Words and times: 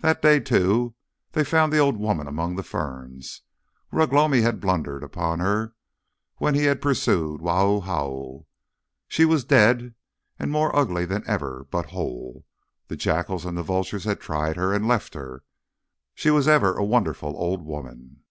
That 0.00 0.20
day, 0.20 0.40
too, 0.40 0.96
they 1.30 1.44
found 1.44 1.72
the 1.72 1.78
old 1.78 1.96
woman 1.96 2.26
among 2.26 2.56
the 2.56 2.64
ferns, 2.64 3.42
where 3.90 4.02
Ugh 4.02 4.12
lomi 4.12 4.40
had 4.40 4.58
blundered 4.58 5.04
upon 5.04 5.38
her 5.38 5.76
when 6.38 6.56
he 6.56 6.64
had 6.64 6.82
pursued 6.82 7.40
Wau 7.40 7.78
Hau. 7.78 8.46
She 9.06 9.24
was 9.24 9.44
dead 9.44 9.94
and 10.40 10.50
more 10.50 10.74
ugly 10.74 11.04
than 11.04 11.22
ever, 11.24 11.68
but 11.70 11.90
whole. 11.90 12.44
The 12.88 12.96
jackals 12.96 13.44
and 13.44 13.56
vultures 13.60 14.02
had 14.02 14.18
tried 14.18 14.56
her 14.56 14.72
and 14.72 14.88
left 14.88 15.14
her; 15.14 15.44
she 16.16 16.30
was 16.32 16.48
ever 16.48 16.74
a 16.76 16.82
wonderful 16.84 17.36
old 17.36 17.62
woman. 17.64 18.24